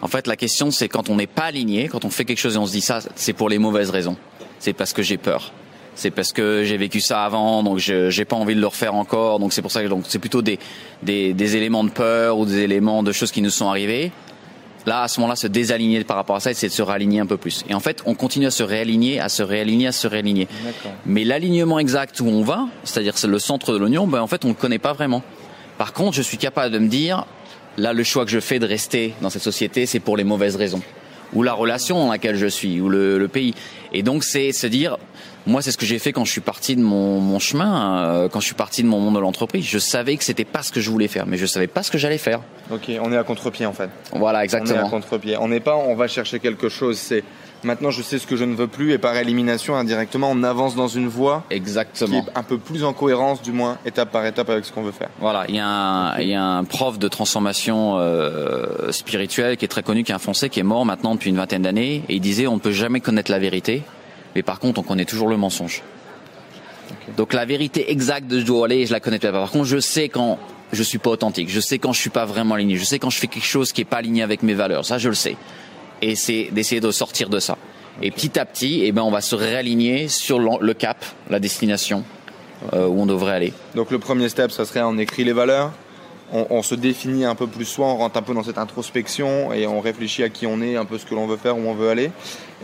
En 0.00 0.08
fait, 0.08 0.26
la 0.26 0.36
question, 0.36 0.70
c'est 0.70 0.88
quand 0.88 1.10
on 1.10 1.16
n'est 1.16 1.26
pas 1.26 1.44
aligné, 1.44 1.88
quand 1.88 2.04
on 2.04 2.10
fait 2.10 2.24
quelque 2.24 2.40
chose 2.40 2.56
et 2.56 2.58
on 2.58 2.66
se 2.66 2.72
dit 2.72 2.80
ça, 2.80 3.00
c'est 3.14 3.32
pour 3.32 3.48
les 3.48 3.58
mauvaises 3.58 3.90
raisons. 3.90 4.16
C'est 4.58 4.72
parce 4.72 4.92
que 4.92 5.02
j'ai 5.02 5.16
peur. 5.16 5.52
C'est 5.94 6.10
parce 6.10 6.32
que 6.32 6.64
j'ai 6.64 6.76
vécu 6.78 7.00
ça 7.00 7.24
avant, 7.24 7.62
donc 7.62 7.78
je 7.78 8.08
j'ai 8.08 8.24
pas 8.24 8.34
envie 8.36 8.54
de 8.54 8.60
le 8.60 8.66
refaire 8.66 8.94
encore. 8.94 9.38
Donc 9.38 9.52
c'est 9.52 9.60
pour 9.60 9.70
ça 9.70 9.82
que 9.82 9.88
donc 9.88 10.04
c'est 10.08 10.18
plutôt 10.18 10.40
des, 10.40 10.58
des 11.02 11.34
des 11.34 11.56
éléments 11.56 11.84
de 11.84 11.90
peur 11.90 12.38
ou 12.38 12.46
des 12.46 12.60
éléments 12.60 13.02
de 13.02 13.12
choses 13.12 13.30
qui 13.30 13.42
nous 13.42 13.50
sont 13.50 13.68
arrivés 13.68 14.10
là, 14.86 15.02
à 15.02 15.08
ce 15.08 15.20
moment-là, 15.20 15.36
se 15.36 15.46
désaligner 15.46 16.04
par 16.04 16.16
rapport 16.16 16.36
à 16.36 16.40
ça, 16.40 16.52
c'est 16.54 16.68
de 16.68 16.72
se 16.72 16.82
réaligner 16.82 17.20
un 17.20 17.26
peu 17.26 17.36
plus. 17.36 17.64
Et 17.68 17.74
en 17.74 17.80
fait, 17.80 18.02
on 18.06 18.14
continue 18.14 18.46
à 18.46 18.50
se 18.50 18.62
réaligner, 18.62 19.20
à 19.20 19.28
se 19.28 19.42
réaligner, 19.42 19.88
à 19.88 19.92
se 19.92 20.06
réaligner. 20.06 20.48
Mais 21.06 21.24
l'alignement 21.24 21.78
exact 21.78 22.20
où 22.20 22.26
on 22.26 22.42
va, 22.42 22.66
c'est-à-dire 22.84 23.16
c'est 23.16 23.28
le 23.28 23.38
centre 23.38 23.72
de 23.72 23.78
l'oignon, 23.78 24.06
ben 24.06 24.20
en 24.20 24.26
fait, 24.26 24.44
on 24.44 24.48
ne 24.48 24.54
connaît 24.54 24.78
pas 24.78 24.92
vraiment. 24.92 25.22
Par 25.78 25.92
contre, 25.92 26.16
je 26.16 26.22
suis 26.22 26.38
capable 26.38 26.72
de 26.72 26.78
me 26.78 26.88
dire, 26.88 27.26
là, 27.76 27.92
le 27.92 28.04
choix 28.04 28.24
que 28.24 28.30
je 28.30 28.40
fais 28.40 28.58
de 28.58 28.66
rester 28.66 29.14
dans 29.20 29.30
cette 29.30 29.42
société, 29.42 29.86
c'est 29.86 30.00
pour 30.00 30.16
les 30.16 30.24
mauvaises 30.24 30.56
raisons. 30.56 30.82
Ou 31.32 31.42
la 31.42 31.54
relation 31.54 31.98
dans 31.98 32.10
laquelle 32.10 32.36
je 32.36 32.46
suis, 32.46 32.80
ou 32.80 32.88
le, 32.88 33.18
le 33.18 33.28
pays. 33.28 33.54
Et 33.92 34.02
donc, 34.02 34.22
c'est 34.24 34.52
se 34.52 34.66
dire, 34.66 34.98
moi, 35.46 35.62
c'est 35.62 35.72
ce 35.72 35.78
que 35.78 35.86
j'ai 35.86 35.98
fait 35.98 36.12
quand 36.12 36.24
je 36.24 36.30
suis 36.30 36.40
parti 36.40 36.76
de 36.76 36.82
mon, 36.82 37.20
mon 37.20 37.38
chemin, 37.38 38.04
euh, 38.04 38.28
quand 38.28 38.40
je 38.40 38.46
suis 38.46 38.54
parti 38.54 38.82
de 38.82 38.88
mon 38.88 39.00
monde 39.00 39.14
de 39.14 39.20
l'entreprise. 39.20 39.64
Je 39.66 39.78
savais 39.78 40.16
que 40.16 40.24
c'était 40.24 40.44
pas 40.44 40.62
ce 40.62 40.70
que 40.70 40.80
je 40.80 40.90
voulais 40.90 41.08
faire, 41.08 41.26
mais 41.26 41.36
je 41.36 41.46
savais 41.46 41.66
pas 41.66 41.82
ce 41.82 41.90
que 41.90 41.98
j'allais 41.98 42.18
faire. 42.18 42.40
Ok, 42.70 42.90
on 43.00 43.12
est 43.12 43.16
à 43.16 43.24
contre-pied 43.24 43.66
en 43.66 43.72
fait. 43.72 43.90
Voilà, 44.12 44.44
exactement. 44.44 44.80
On 44.80 44.82
est 44.84 44.86
à 44.86 44.90
contre-pied. 44.90 45.36
On 45.38 45.48
n'est 45.48 45.60
pas, 45.60 45.76
on 45.76 45.94
va 45.94 46.06
chercher 46.06 46.38
quelque 46.38 46.68
chose. 46.68 46.98
C'est 46.98 47.24
maintenant, 47.64 47.90
je 47.90 48.02
sais 48.02 48.18
ce 48.18 48.26
que 48.26 48.36
je 48.36 48.44
ne 48.44 48.54
veux 48.54 48.66
plus, 48.66 48.92
et 48.92 48.98
par 48.98 49.16
élimination, 49.16 49.76
indirectement, 49.76 50.30
on 50.30 50.42
avance 50.42 50.74
dans 50.74 50.88
une 50.88 51.08
voie. 51.08 51.44
Exactement. 51.50 52.22
Qui 52.22 52.28
est 52.28 52.32
un 52.38 52.42
peu 52.42 52.58
plus 52.58 52.84
en 52.84 52.92
cohérence, 52.92 53.42
du 53.42 53.52
moins, 53.52 53.78
étape 53.86 54.10
par 54.10 54.26
étape 54.26 54.50
avec 54.50 54.64
ce 54.64 54.72
qu'on 54.72 54.82
veut 54.82 54.92
faire. 54.92 55.10
Voilà, 55.20 55.44
il 55.48 55.56
y 55.56 55.58
a 55.58 55.66
un, 55.66 56.18
il 56.18 56.28
y 56.28 56.34
a 56.34 56.44
un 56.44 56.64
prof 56.64 56.98
de 56.98 57.08
transformation 57.08 57.98
euh, 57.98 58.90
spirituelle 58.92 59.56
qui 59.56 59.64
est 59.64 59.68
très 59.68 59.82
connu, 59.82 60.04
qui 60.04 60.12
est 60.12 60.14
un 60.14 60.18
Français, 60.18 60.48
qui 60.48 60.60
est 60.60 60.64
mort 60.64 60.84
maintenant 60.84 61.14
depuis 61.14 61.30
une 61.30 61.36
vingtaine 61.36 61.62
d'années, 61.62 62.04
et 62.08 62.14
il 62.14 62.20
disait 62.20 62.46
on 62.46 62.54
ne 62.54 62.60
peut 62.60 62.72
jamais 62.72 63.00
connaître 63.00 63.30
la 63.30 63.38
vérité 63.38 63.82
mais 64.34 64.42
par 64.42 64.58
contre, 64.58 64.80
on 64.80 64.82
connaît 64.82 65.04
toujours 65.04 65.28
le 65.28 65.36
mensonge. 65.36 65.82
Okay. 66.88 67.12
Donc 67.16 67.32
la 67.32 67.44
vérité 67.44 67.90
exacte 67.90 68.26
de 68.26 68.40
je 68.40 68.44
dois 68.44 68.66
aller, 68.66 68.86
je 68.86 68.92
la 68.92 69.00
connais 69.00 69.18
pas. 69.18 69.32
Par 69.32 69.50
contre, 69.50 69.64
je 69.64 69.78
sais 69.78 70.08
quand 70.08 70.38
je 70.72 70.82
suis 70.82 70.98
pas 70.98 71.10
authentique, 71.10 71.50
je 71.50 71.60
sais 71.60 71.78
quand 71.78 71.92
je 71.92 72.00
suis 72.00 72.10
pas 72.10 72.24
vraiment 72.24 72.54
aligné, 72.54 72.76
je 72.76 72.84
sais 72.84 72.98
quand 72.98 73.10
je 73.10 73.18
fais 73.18 73.26
quelque 73.26 73.46
chose 73.46 73.72
qui 73.72 73.82
est 73.82 73.86
pas 73.86 73.98
aligné 73.98 74.22
avec 74.22 74.42
mes 74.42 74.54
valeurs. 74.54 74.84
Ça, 74.84 74.98
je 74.98 75.08
le 75.08 75.14
sais. 75.14 75.36
Et 76.02 76.14
c'est 76.16 76.48
d'essayer 76.52 76.80
de 76.80 76.90
sortir 76.90 77.30
de 77.30 77.38
ça. 77.38 77.56
Et 78.02 78.10
petit 78.10 78.38
à 78.38 78.44
petit, 78.44 78.82
eh 78.84 78.92
ben, 78.92 79.02
on 79.02 79.10
va 79.10 79.20
se 79.20 79.34
réaligner 79.34 80.08
sur 80.08 80.38
le 80.38 80.74
cap, 80.74 81.04
la 81.30 81.38
destination 81.38 82.04
euh, 82.72 82.86
où 82.86 83.00
on 83.00 83.06
devrait 83.06 83.34
aller. 83.34 83.52
Donc 83.74 83.90
le 83.90 83.98
premier 83.98 84.28
step, 84.28 84.50
ça 84.50 84.64
serait 84.64 84.82
on 84.82 84.98
écrit 84.98 85.24
les 85.24 85.32
valeurs, 85.32 85.72
on, 86.32 86.46
on, 86.50 86.62
se 86.62 86.74
définit 86.74 87.24
un 87.24 87.34
peu 87.34 87.46
plus 87.46 87.64
soi, 87.64 87.86
on 87.86 87.96
rentre 87.96 88.18
un 88.18 88.22
peu 88.22 88.34
dans 88.34 88.42
cette 88.42 88.58
introspection 88.58 89.52
et 89.52 89.66
on 89.66 89.80
réfléchit 89.80 90.22
à 90.22 90.28
qui 90.28 90.46
on 90.46 90.62
est, 90.62 90.76
un 90.76 90.84
peu 90.84 90.96
ce 90.96 91.04
que 91.04 91.14
l'on 91.14 91.26
veut 91.26 91.36
faire, 91.36 91.56
où 91.56 91.68
on 91.68 91.74
veut 91.74 91.90
aller. 91.90 92.10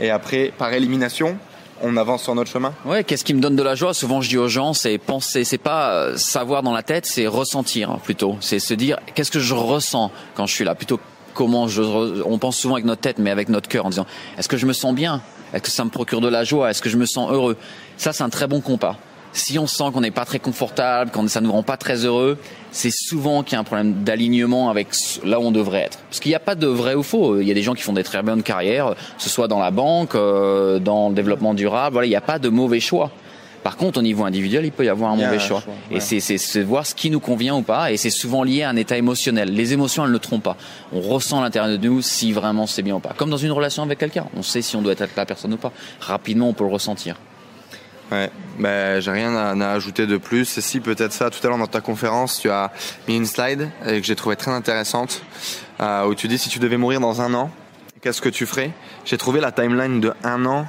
Et 0.01 0.11
après, 0.11 0.53
par 0.57 0.73
élimination, 0.73 1.37
on 1.83 1.97
avance 1.97 2.23
sur 2.23 2.35
notre 2.35 2.51
chemin. 2.51 2.73
Ouais, 2.85 3.05
qu'est-ce 3.05 3.25
qui 3.25 3.35
me 3.35 3.41
donne 3.41 3.57
de 3.57 3.63
la 3.63 3.75
joie? 3.75 3.93
Souvent, 3.93 4.21
je 4.21 4.29
dis 4.29 4.39
aux 4.39 4.49
gens, 4.49 4.73
c'est 4.73 4.99
penser, 4.99 5.45
c'est 5.45 5.59
pas 5.59 6.17
savoir 6.17 6.63
dans 6.63 6.73
la 6.73 6.83
tête, 6.83 7.07
c'est 7.07 7.27
ressentir 7.27 7.99
plutôt. 8.03 8.37
C'est 8.41 8.59
se 8.59 8.75
dire, 8.75 8.99
qu'est-ce 9.15 9.31
que 9.31 9.41
je 9.41 9.55
ressens 9.55 10.11
quand 10.35 10.47
je 10.47 10.55
suis 10.55 10.65
là, 10.65 10.75
plutôt 10.75 10.99
comment 11.35 11.69
je. 11.69 11.83
On 12.25 12.39
pense 12.39 12.57
souvent 12.57 12.75
avec 12.75 12.87
notre 12.87 13.01
tête, 13.01 13.19
mais 13.19 13.31
avec 13.31 13.49
notre 13.49 13.69
cœur, 13.69 13.87
en 13.87 13.91
disant, 13.91 14.07
est-ce 14.37 14.49
que 14.49 14.57
je 14.57 14.67
me 14.67 14.73
sens 14.73 14.95
bien? 14.95 15.23
Est-ce 15.53 15.63
que 15.63 15.71
ça 15.71 15.85
me 15.85 15.91
procure 15.91 16.21
de 16.21 16.29
la 16.29 16.45
joie? 16.45 16.71
Est-ce 16.71 16.83
que 16.83 16.91
je 16.91 16.97
me 16.97 17.07
sens 17.07 17.31
heureux? 17.31 17.57
Ça, 17.97 18.13
c'est 18.13 18.23
un 18.23 18.29
très 18.29 18.47
bon 18.47 18.61
compas. 18.61 18.97
Si 19.33 19.59
on 19.59 19.67
sent 19.67 19.85
qu'on 19.93 20.01
n'est 20.01 20.11
pas 20.11 20.25
très 20.25 20.39
confortable, 20.39 21.11
quand 21.13 21.29
ça 21.29 21.41
ne 21.41 21.47
nous 21.47 21.53
rend 21.53 21.63
pas 21.63 21.77
très 21.77 22.05
heureux, 22.05 22.39
c'est 22.73 22.91
souvent 22.91 23.43
qu'il 23.43 23.53
y 23.55 23.57
a 23.57 23.61
un 23.61 23.65
problème 23.65 24.03
d'alignement 24.03 24.71
avec 24.71 24.89
là 25.25 25.39
où 25.39 25.45
on 25.45 25.53
devrait 25.53 25.83
être. 25.83 25.99
Parce 26.09 26.21
qu'il 26.21 26.31
n'y 26.31 26.37
a 26.37 26.41
pas 26.41 26.55
de 26.55 26.67
vrai 26.67 26.95
ou 26.95 27.03
faux. 27.03 27.41
Il 27.41 27.47
y 27.47 27.51
a 27.51 27.55
des 27.55 27.63
gens 27.63 27.75
qui 27.75 27.83
font 27.83 27.93
des 27.93 28.05
très 28.05 28.23
bonnes 28.23 28.43
carrières, 28.43 28.95
que 28.95 29.23
ce 29.23 29.29
soit 29.29 29.47
dans 29.47 29.61
la 29.61 29.71
banque, 29.71 30.15
euh, 30.15 30.79
dans 30.79 31.11
le 31.11 31.15
développement 31.15 31.55
durable. 31.55 31.95
Voilà, 31.95 32.07
il 32.07 32.11
n'y 32.11 32.17
a 32.17 32.23
pas 32.23 32.39
de 32.39 32.49
mauvais 32.49 32.81
choix. 32.81 33.11
Par 33.69 33.77
contre, 33.77 33.99
au 33.99 34.03
niveau 34.03 34.25
individuel, 34.25 34.65
il 34.65 34.73
peut 34.73 34.87
y 34.87 34.89
avoir 34.89 35.11
un 35.11 35.17
mauvais 35.17 35.39
choix. 35.39 35.61
choix 35.61 35.75
ouais. 35.91 35.99
Et 35.99 36.21
c'est 36.21 36.63
voir 36.63 36.87
ce 36.87 36.95
qui 36.95 37.11
nous 37.11 37.21
convient 37.21 37.55
ou 37.55 37.61
pas. 37.61 37.93
Et 37.93 37.99
c'est 37.99 38.09
souvent 38.09 38.43
lié 38.43 38.63
à 38.63 38.71
un 38.71 38.77
état 38.77 38.97
émotionnel. 38.97 39.53
Les 39.53 39.75
émotions, 39.75 40.07
elles 40.07 40.11
ne 40.11 40.17
trompent 40.17 40.45
pas. 40.45 40.57
On 40.91 41.03
ressent 41.03 41.41
à 41.41 41.43
l'intérieur 41.43 41.79
de 41.79 41.87
nous 41.87 42.01
si 42.01 42.33
vraiment 42.33 42.67
c'est 42.67 42.81
bien 42.81 42.95
ou 42.95 42.99
pas. 42.99 43.13
Comme 43.15 43.29
dans 43.29 43.37
une 43.37 43.53
relation 43.53 43.83
avec 43.83 43.99
quelqu'un. 43.99 44.25
On 44.35 44.43
sait 44.43 44.63
si 44.63 44.75
on 44.75 44.81
doit 44.81 44.93
être 44.93 45.03
avec 45.03 45.15
la 45.17 45.27
personne 45.27 45.53
ou 45.53 45.59
pas. 45.59 45.71
Rapidement, 46.01 46.49
on 46.49 46.55
peut 46.55 46.65
le 46.65 46.71
ressentir. 46.71 47.17
Ouais, 48.11 48.31
ben 48.59 49.01
j'ai 49.01 49.11
rien 49.11 49.37
à, 49.37 49.51
à, 49.51 49.73
ajouter 49.75 50.07
de 50.07 50.17
plus. 50.17 50.57
Et 50.57 50.63
si 50.63 50.81
peut-être 50.81 51.13
ça, 51.13 51.29
tout 51.29 51.47
à 51.47 51.51
l'heure 51.51 51.59
dans 51.59 51.67
ta 51.67 51.83
conférence, 51.83 52.41
tu 52.41 52.49
as 52.49 52.73
mis 53.07 53.19
une 53.19 53.27
slide 53.27 53.69
et 53.85 54.01
que 54.01 54.07
j'ai 54.07 54.17
trouvé 54.17 54.37
très 54.37 54.51
intéressante 54.51 55.21
euh, 55.83 56.07
où 56.07 56.15
tu 56.15 56.27
dis 56.27 56.39
si 56.39 56.49
tu 56.49 56.59
devais 56.59 56.79
mourir 56.79 57.01
dans 57.01 57.21
un 57.21 57.35
an, 57.35 57.51
qu'est-ce 58.01 58.23
que 58.23 58.31
tu 58.31 58.47
ferais? 58.47 58.71
J'ai 59.05 59.19
trouvé 59.19 59.43
la 59.43 59.53
timeline 59.53 60.01
de 60.01 60.15
un 60.25 60.47
an 60.47 60.67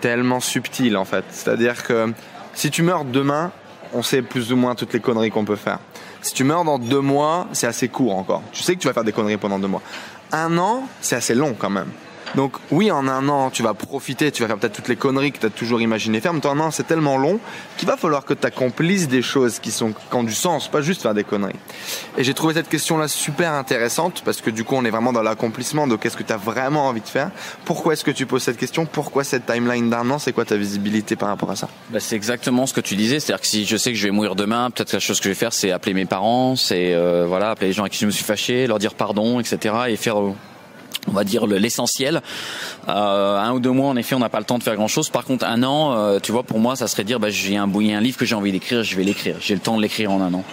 tellement 0.00 0.40
subtile 0.40 0.96
en 0.96 1.04
fait. 1.04 1.24
C'est-à-dire 1.30 1.82
que 1.82 2.12
si 2.54 2.70
tu 2.70 2.82
meurs 2.82 3.04
demain, 3.04 3.52
on 3.92 4.02
sait 4.02 4.22
plus 4.22 4.52
ou 4.52 4.56
moins 4.56 4.74
toutes 4.74 4.92
les 4.92 5.00
conneries 5.00 5.30
qu'on 5.30 5.44
peut 5.44 5.56
faire. 5.56 5.78
Si 6.22 6.34
tu 6.34 6.44
meurs 6.44 6.64
dans 6.64 6.78
deux 6.78 7.00
mois, 7.00 7.48
c'est 7.52 7.66
assez 7.66 7.88
court 7.88 8.16
encore. 8.16 8.42
Tu 8.52 8.62
sais 8.62 8.74
que 8.74 8.80
tu 8.80 8.86
vas 8.86 8.92
faire 8.92 9.04
des 9.04 9.12
conneries 9.12 9.36
pendant 9.36 9.58
deux 9.58 9.68
mois. 9.68 9.82
Un 10.32 10.58
an, 10.58 10.86
c'est 11.00 11.16
assez 11.16 11.34
long 11.34 11.54
quand 11.58 11.70
même. 11.70 11.88
Donc 12.34 12.52
oui, 12.70 12.90
en 12.90 13.08
un 13.08 13.28
an, 13.28 13.50
tu 13.50 13.62
vas 13.62 13.74
profiter, 13.74 14.30
tu 14.30 14.42
vas 14.42 14.48
faire 14.48 14.58
peut-être 14.58 14.74
toutes 14.74 14.88
les 14.88 14.96
conneries 14.96 15.32
que 15.32 15.38
tu 15.38 15.46
as 15.46 15.50
toujours 15.50 15.80
imaginé 15.80 16.20
faire, 16.20 16.32
mais 16.32 16.44
en 16.46 16.56
un 16.56 16.60
an, 16.60 16.70
c'est 16.70 16.86
tellement 16.86 17.18
long 17.18 17.40
qu'il 17.76 17.88
va 17.88 17.96
falloir 17.96 18.24
que 18.24 18.34
tu 18.34 18.46
accomplisses 18.46 19.08
des 19.08 19.22
choses 19.22 19.58
qui, 19.58 19.70
sont, 19.70 19.92
qui 19.92 20.14
ont 20.14 20.22
du 20.22 20.34
sens, 20.34 20.68
pas 20.68 20.82
juste 20.82 21.02
faire 21.02 21.14
des 21.14 21.24
conneries. 21.24 21.56
Et 22.16 22.24
j'ai 22.24 22.34
trouvé 22.34 22.54
cette 22.54 22.68
question-là 22.68 23.08
super 23.08 23.52
intéressante, 23.52 24.22
parce 24.24 24.40
que 24.40 24.50
du 24.50 24.64
coup, 24.64 24.74
on 24.76 24.84
est 24.84 24.90
vraiment 24.90 25.12
dans 25.12 25.22
l'accomplissement 25.22 25.86
de 25.86 25.96
qu'est-ce 25.96 26.16
que 26.16 26.22
tu 26.22 26.32
as 26.32 26.36
vraiment 26.36 26.86
envie 26.86 27.00
de 27.00 27.08
faire? 27.08 27.30
Pourquoi 27.64 27.94
est-ce 27.94 28.04
que 28.04 28.10
tu 28.10 28.26
poses 28.26 28.42
cette 28.42 28.58
question? 28.58 28.86
Pourquoi 28.86 29.24
cette 29.24 29.46
timeline 29.46 29.90
d'un 29.90 30.08
an? 30.10 30.18
C'est 30.18 30.32
quoi 30.32 30.44
ta 30.44 30.56
visibilité 30.56 31.16
par 31.16 31.28
rapport 31.28 31.50
à 31.50 31.56
ça? 31.56 31.68
Bah, 31.90 32.00
C'est 32.00 32.16
exactement 32.16 32.66
ce 32.66 32.74
que 32.74 32.80
tu 32.80 32.96
disais, 32.96 33.20
c'est-à-dire 33.20 33.40
que 33.40 33.46
si 33.48 33.64
je 33.64 33.76
sais 33.76 33.92
que 33.92 33.98
je 33.98 34.04
vais 34.04 34.12
mourir 34.12 34.34
demain, 34.36 34.70
peut-être 34.70 34.92
la 34.92 35.00
chose 35.00 35.18
que 35.18 35.24
je 35.24 35.30
vais 35.30 35.34
faire, 35.34 35.52
c'est 35.52 35.70
appeler 35.72 35.94
mes 35.94 36.06
parents, 36.06 36.56
c'est 36.56 36.94
euh, 36.94 37.26
voilà, 37.26 37.50
appeler 37.50 37.68
les 37.68 37.72
gens 37.72 37.84
à 37.84 37.88
qui 37.88 37.98
je 37.98 38.06
me 38.06 38.10
suis 38.10 38.24
fâché, 38.24 38.66
leur 38.66 38.78
dire 38.78 38.94
pardon, 38.94 39.40
etc. 39.40 39.74
et 39.88 39.96
faire 39.96 40.16
on 41.08 41.12
va 41.12 41.24
dire 41.24 41.46
l'essentiel. 41.46 42.22
Euh, 42.88 43.38
un 43.38 43.52
ou 43.52 43.60
deux 43.60 43.70
mois, 43.70 43.88
en 43.88 43.96
effet, 43.96 44.14
on 44.14 44.20
n'a 44.20 44.28
pas 44.28 44.38
le 44.38 44.44
temps 44.44 44.58
de 44.58 44.62
faire 44.62 44.76
grand-chose. 44.76 45.10
Par 45.10 45.24
contre, 45.24 45.44
un 45.44 45.62
an, 45.62 45.94
euh, 45.94 46.18
tu 46.20 46.32
vois, 46.32 46.42
pour 46.42 46.58
moi, 46.58 46.76
ça 46.76 46.88
serait 46.88 47.04
dire, 47.04 47.20
bah, 47.20 47.30
j'ai 47.30 47.56
un, 47.56 47.70
un 47.72 48.00
livre 48.00 48.16
que 48.16 48.24
j'ai 48.24 48.34
envie 48.34 48.52
d'écrire, 48.52 48.82
je 48.82 48.96
vais 48.96 49.04
l'écrire. 49.04 49.36
J'ai 49.40 49.54
le 49.54 49.60
temps 49.60 49.76
de 49.76 49.82
l'écrire 49.82 50.10
en 50.12 50.20
un 50.20 50.32
an. 50.34 50.44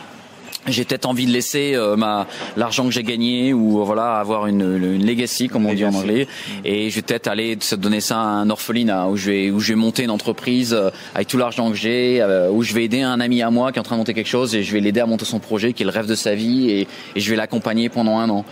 J'ai 0.68 0.84
peut-être 0.84 1.06
envie 1.06 1.26
de 1.26 1.32
laisser 1.32 1.74
euh, 1.76 1.96
ma 1.96 2.28
l'argent 2.58 2.86
que 2.86 2.92
j'ai 2.92 3.04
gagné 3.04 3.54
ou 3.54 3.84
voilà 3.86 4.16
avoir 4.16 4.48
une, 4.48 4.62
une 4.62 5.06
legacy 5.06 5.48
comme 5.48 5.66
on 5.66 5.70
legacy. 5.70 5.90
dit 5.90 5.98
en 5.98 6.00
anglais 6.00 6.28
et 6.66 6.90
je 6.90 6.96
vais 6.96 7.02
peut-être 7.02 7.28
aller 7.28 7.58
se 7.62 7.76
donner 7.76 8.02
ça 8.02 8.18
à 8.18 8.26
un 8.26 8.50
orphelinat 8.50 9.08
où 9.08 9.16
je 9.16 9.32
vais 9.32 9.50
où 9.50 9.60
je 9.60 9.70
vais 9.70 9.76
monter 9.76 10.04
une 10.04 10.12
entreprise 10.12 10.74
euh, 10.74 10.90
avec 11.16 11.28
tout 11.28 11.38
l'argent 11.38 11.70
que 11.70 11.78
j'ai 11.78 12.22
euh, 12.22 12.50
où 12.52 12.64
je 12.64 12.74
vais 12.74 12.84
aider 12.84 13.02
un 13.02 13.20
ami 13.20 13.42
à 13.42 13.50
moi 13.50 13.72
qui 13.72 13.78
est 13.78 13.80
en 13.80 13.84
train 13.84 13.96
de 13.96 14.00
monter 14.00 14.14
quelque 14.14 14.28
chose 14.28 14.56
et 14.56 14.64
je 14.64 14.74
vais 14.74 14.82
l'aider 14.82 15.00
à 15.00 15.06
monter 15.06 15.26
son 15.26 15.40
projet 15.40 15.72
qui 15.72 15.84
est 15.84 15.86
le 15.86 15.92
rêve 15.92 16.08
de 16.08 16.16
sa 16.16 16.36
vie 16.36 16.70
et, 16.70 16.88
et 17.16 17.20
je 17.20 17.30
vais 17.30 17.38
l'accompagner 17.38 17.88
pendant 17.88 18.18
un 18.18 18.30
an. 18.30 18.46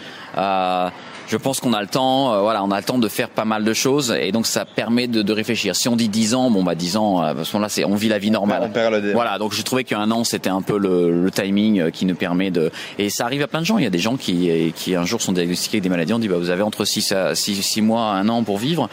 Je 1.28 1.38
pense 1.38 1.60
qu'on 1.60 1.74
a 1.74 1.82
le 1.82 1.88
temps, 1.88 2.34
euh, 2.34 2.42
voilà, 2.42 2.64
on 2.64 2.72
a 2.72 2.78
le 2.78 2.84
temps 2.84 2.98
de 2.98 3.08
faire 3.08 3.30
pas 3.30 3.46
mal 3.46 3.64
de 3.64 3.74
choses 3.74 4.16
et 4.20 4.32
donc 4.32 4.46
ça 4.46 4.66
permet 4.66 5.08
de, 5.08 5.22
de 5.22 5.34
réfléchir. 5.34 5.76
Si 5.76 5.90
on 5.90 5.96
dit 5.96 6.10
10 6.10 6.36
ans, 6.36 6.52
bon 6.52 6.64
bah 6.64 6.76
10 6.76 6.98
ans, 6.98 7.22
à 7.22 7.44
ce 7.44 7.54
moment-là, 7.54 7.70
c'est 7.70 7.86
on 7.86 7.96
vit 7.96 8.10
la 8.10 8.20
vie 8.20 8.32
normale. 8.32 8.62
On 8.64 8.70
perd 8.70 8.94
le. 8.94 9.14
Voilà, 9.14 9.38
donc 9.38 9.54
je 9.54 9.62
trouvais 9.62 9.84
qu'un 9.84 10.12
an 10.12 10.24
c'était 10.24 10.50
un 10.50 10.62
peu 10.62 10.78
le, 10.78 11.12
le, 11.24 11.32
timing 11.32 11.80
euh, 11.80 11.90
qui 11.90 12.06
nous 12.06 12.16
permet 12.16 12.52
de 12.52 12.72
et 13.00 13.10
ça 13.10 13.26
arrive 13.26 13.42
à 13.42 13.48
plein 13.48 13.62
de 13.62 13.66
gens. 13.66 13.78
Il 13.78 13.84
y 13.84 13.88
a 13.88 13.92
des 13.92 14.00
gens 14.00 14.18
qui 14.18 14.74
qui 14.76 14.96
un 14.96 15.06
jour 15.06 15.22
sont 15.22 15.32
diagnostiqués 15.32 15.78
avec 15.78 15.84
des 15.84 15.90
maladies, 15.90 16.14
on 16.14 16.20
dit 16.20 16.28
bah 16.28 16.38
vous 16.38 16.50
avez 16.50 16.64
entre 16.64 16.86
6 16.86 17.12
à 17.12 17.36
6, 17.36 17.62
6 17.62 17.82
mois, 17.82 18.12
un 18.12 18.30
an 18.30 18.44
pour 18.44 18.58
vivre. 18.58 18.90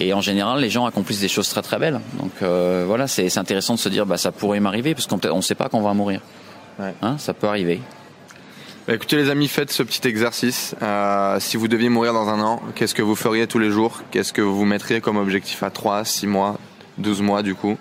Et 0.00 0.12
en 0.12 0.20
général, 0.20 0.60
les 0.60 0.70
gens 0.70 0.86
accomplissent 0.86 1.20
des 1.20 1.28
choses 1.28 1.48
très 1.48 1.62
très 1.62 1.78
belles. 1.78 2.00
Donc 2.20 2.30
euh, 2.42 2.84
voilà, 2.86 3.06
c'est 3.06 3.36
intéressant 3.38 3.74
de 3.74 3.78
se 3.78 3.88
dire 3.88 4.06
bah 4.06 4.16
ça 4.16 4.32
pourrait 4.32 4.60
m'arriver 4.60 4.94
parce 4.94 5.06
qu'on 5.06 5.20
on 5.30 5.42
sait 5.42 5.54
pas 5.54 5.68
quand 5.68 5.78
on 5.78 5.82
va 5.82 5.94
mourir. 5.94 6.20
Ouais. 6.78 6.94
Hein, 7.02 7.16
ça 7.18 7.34
peut 7.34 7.48
arriver. 7.48 7.80
Bah, 8.88 8.94
écoutez 8.94 9.16
les 9.16 9.28
amis, 9.28 9.48
faites 9.48 9.70
ce 9.70 9.82
petit 9.82 10.08
exercice. 10.08 10.74
Euh, 10.80 11.38
si 11.40 11.58
vous 11.58 11.68
deviez 11.68 11.90
mourir 11.90 12.14
dans 12.14 12.30
un 12.30 12.40
an, 12.40 12.62
qu'est-ce 12.74 12.94
que 12.94 13.02
vous 13.02 13.16
feriez 13.16 13.46
tous 13.46 13.58
les 13.58 13.70
jours? 13.70 14.00
Qu'est-ce 14.10 14.32
que 14.32 14.40
vous 14.40 14.64
mettriez 14.64 15.02
comme 15.02 15.18
objectif 15.18 15.62
à 15.62 15.68
3, 15.68 16.06
6 16.06 16.26
mois, 16.26 16.58
12 16.96 17.20
mois 17.20 17.42
du 17.42 17.54
coup? 17.54 17.76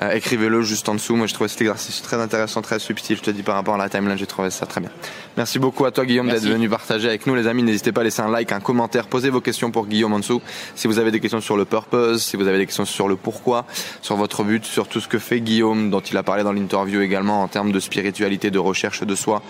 Euh, 0.00 0.12
Écrivez-le 0.12 0.62
juste 0.62 0.88
en 0.88 0.94
dessous. 0.94 1.16
Moi, 1.16 1.26
je 1.26 1.34
trouvais 1.34 1.48
cet 1.48 1.60
exercice 1.60 2.02
très 2.02 2.16
intéressant, 2.16 2.62
très 2.62 2.78
subtil. 2.78 3.16
Je 3.16 3.22
te 3.22 3.30
dis 3.30 3.42
par 3.42 3.54
rapport 3.54 3.74
à 3.74 3.78
la 3.78 3.88
timeline, 3.88 4.16
j'ai 4.16 4.26
trouvé 4.26 4.50
ça 4.50 4.66
très 4.66 4.80
bien. 4.80 4.90
Merci 5.36 5.58
beaucoup 5.58 5.84
à 5.84 5.90
toi, 5.90 6.04
Guillaume, 6.04 6.28
d'être 6.28 6.46
venu 6.46 6.68
partager 6.68 7.08
avec 7.08 7.26
nous, 7.26 7.34
les 7.34 7.46
amis. 7.46 7.62
N'hésitez 7.62 7.92
pas 7.92 8.00
à 8.00 8.04
laisser 8.04 8.22
un 8.22 8.30
like, 8.30 8.52
un 8.52 8.60
commentaire, 8.60 9.06
posez 9.06 9.30
vos 9.30 9.40
questions 9.40 9.70
pour 9.70 9.86
Guillaume 9.86 10.12
en 10.12 10.18
dessous. 10.18 10.42
Si 10.74 10.86
vous 10.86 10.98
avez 10.98 11.10
des 11.10 11.20
questions 11.20 11.40
sur 11.40 11.56
le 11.56 11.64
purpose, 11.64 12.22
si 12.22 12.36
vous 12.36 12.46
avez 12.46 12.58
des 12.58 12.66
questions 12.66 12.84
sur 12.84 13.08
le 13.08 13.16
pourquoi, 13.16 13.66
sur 14.02 14.16
votre 14.16 14.44
but, 14.44 14.64
sur 14.64 14.88
tout 14.88 15.00
ce 15.00 15.08
que 15.08 15.18
fait 15.18 15.40
Guillaume, 15.40 15.90
dont 15.90 16.00
il 16.00 16.16
a 16.16 16.22
parlé 16.22 16.42
dans 16.42 16.52
l'interview 16.52 17.00
également 17.00 17.42
en 17.42 17.48
termes 17.48 17.72
de 17.72 17.80
spiritualité, 17.80 18.50
de 18.50 18.58
recherche 18.58 19.02
de 19.02 19.14
soi 19.14 19.42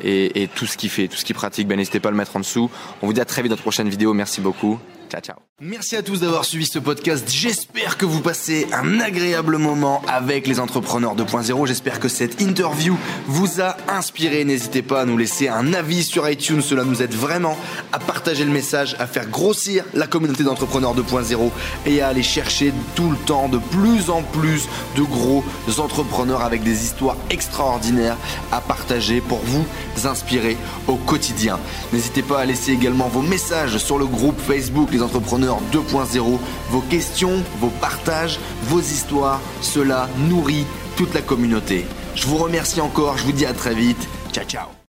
et, 0.00 0.42
et 0.42 0.48
tout 0.48 0.66
ce 0.66 0.76
qu'il 0.76 0.90
fait, 0.90 1.08
tout 1.08 1.16
ce 1.16 1.24
qu'il 1.24 1.34
pratique, 1.34 1.68
ben, 1.68 1.76
n'hésitez 1.76 2.00
pas 2.00 2.08
à 2.08 2.12
le 2.12 2.16
mettre 2.16 2.36
en 2.36 2.40
dessous. 2.40 2.70
On 3.02 3.06
vous 3.06 3.12
dit 3.12 3.20
à 3.20 3.24
très 3.24 3.42
vite 3.42 3.50
dans 3.50 3.56
une 3.56 3.62
prochaine 3.62 3.88
vidéo. 3.88 4.14
Merci 4.14 4.40
beaucoup. 4.40 4.78
Ciao, 5.08 5.22
ciao. 5.22 5.36
Merci 5.60 5.96
à 5.96 6.02
tous 6.02 6.20
d'avoir 6.20 6.44
suivi 6.44 6.66
ce 6.66 6.78
podcast. 6.78 7.28
J'espère 7.28 7.96
que 7.96 8.04
vous 8.04 8.20
passez 8.20 8.66
un 8.72 9.00
agréable 9.00 9.56
moment 9.56 9.87
avec 10.06 10.46
les 10.46 10.60
entrepreneurs 10.60 11.16
2.0. 11.16 11.66
J'espère 11.66 12.00
que 12.00 12.08
cette 12.08 12.40
interview 12.40 12.96
vous 13.26 13.60
a 13.60 13.76
inspiré. 13.88 14.44
N'hésitez 14.44 14.82
pas 14.82 15.00
à 15.00 15.04
nous 15.04 15.16
laisser 15.16 15.48
un 15.48 15.72
avis 15.72 16.04
sur 16.04 16.28
iTunes. 16.28 16.62
Cela 16.62 16.84
nous 16.84 17.02
aide 17.02 17.14
vraiment 17.14 17.56
à 17.92 17.98
partager 17.98 18.44
le 18.44 18.50
message, 18.50 18.96
à 18.98 19.06
faire 19.06 19.28
grossir 19.28 19.84
la 19.94 20.06
communauté 20.06 20.44
d'entrepreneurs 20.44 20.94
2.0 20.94 21.50
et 21.86 22.00
à 22.00 22.08
aller 22.08 22.22
chercher 22.22 22.72
tout 22.94 23.10
le 23.10 23.16
temps 23.16 23.48
de 23.48 23.58
plus 23.58 24.10
en 24.10 24.22
plus 24.22 24.68
de 24.96 25.02
gros 25.02 25.44
entrepreneurs 25.78 26.42
avec 26.42 26.62
des 26.62 26.84
histoires 26.84 27.16
extraordinaires 27.30 28.16
à 28.52 28.60
partager 28.60 29.20
pour 29.20 29.40
vous 29.44 29.64
inspirer 30.06 30.56
au 30.86 30.96
quotidien. 30.96 31.58
N'hésitez 31.92 32.22
pas 32.22 32.40
à 32.40 32.44
laisser 32.44 32.72
également 32.72 33.08
vos 33.08 33.22
messages 33.22 33.78
sur 33.78 33.98
le 33.98 34.06
groupe 34.06 34.38
Facebook 34.40 34.90
Les 34.92 35.02
Entrepreneurs 35.02 35.58
2.0, 35.72 36.38
vos 36.70 36.80
questions, 36.82 37.42
vos 37.60 37.72
partages, 37.80 38.38
vos 38.64 38.80
histoires. 38.80 39.40
Nourrit 40.28 40.66
toute 40.96 41.14
la 41.14 41.22
communauté. 41.22 41.86
Je 42.14 42.26
vous 42.26 42.38
remercie 42.38 42.80
encore, 42.80 43.16
je 43.18 43.24
vous 43.24 43.32
dis 43.32 43.46
à 43.46 43.52
très 43.52 43.74
vite. 43.74 44.08
Ciao 44.32 44.44
ciao 44.44 44.78